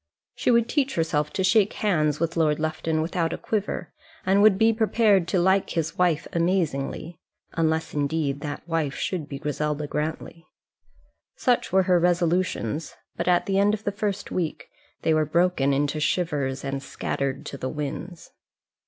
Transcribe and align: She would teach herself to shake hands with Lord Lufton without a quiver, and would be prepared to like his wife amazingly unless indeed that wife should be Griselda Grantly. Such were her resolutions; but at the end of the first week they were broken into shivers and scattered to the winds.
She 0.33 0.49
would 0.49 0.67
teach 0.67 0.95
herself 0.95 1.31
to 1.33 1.43
shake 1.43 1.73
hands 1.73 2.19
with 2.19 2.35
Lord 2.35 2.59
Lufton 2.59 3.03
without 3.03 3.33
a 3.33 3.37
quiver, 3.37 3.93
and 4.25 4.41
would 4.41 4.57
be 4.57 4.73
prepared 4.73 5.27
to 5.27 5.37
like 5.39 5.69
his 5.69 5.95
wife 5.95 6.27
amazingly 6.33 7.19
unless 7.53 7.93
indeed 7.93 8.39
that 8.41 8.67
wife 8.67 8.95
should 8.95 9.29
be 9.29 9.37
Griselda 9.37 9.85
Grantly. 9.85 10.47
Such 11.35 11.71
were 11.71 11.83
her 11.83 11.99
resolutions; 11.99 12.95
but 13.15 13.27
at 13.27 13.45
the 13.45 13.59
end 13.59 13.75
of 13.75 13.83
the 13.83 13.91
first 13.91 14.31
week 14.31 14.69
they 15.03 15.13
were 15.13 15.23
broken 15.23 15.71
into 15.71 15.99
shivers 15.99 16.63
and 16.63 16.81
scattered 16.81 17.45
to 17.45 17.57
the 17.59 17.69
winds. 17.69 18.31